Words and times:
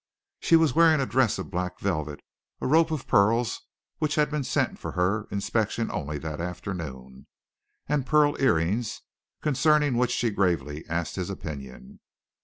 She 0.39 0.55
was 0.55 0.73
wearing 0.73 0.99
a 0.99 1.05
dress 1.05 1.37
of 1.37 1.51
black 1.51 1.77
velvet, 1.79 2.21
a 2.59 2.65
rope 2.65 2.89
of 2.89 3.05
pearls 3.05 3.61
which 3.99 4.15
had 4.15 4.31
been 4.31 4.43
sent 4.43 4.79
for 4.79 4.93
her 4.93 5.27
inspection 5.29 5.91
only 5.91 6.17
that 6.17 6.41
afternoon, 6.41 7.27
and 7.87 8.03
pearl 8.03 8.35
earrings, 8.41 9.01
concerning 9.43 9.95
which 9.95 10.09
she 10.09 10.31
gravely 10.31 10.83
asked 10.89 11.17
his 11.17 11.29
opinion. 11.29 11.99